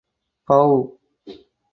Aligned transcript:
Pow! 0.45 0.71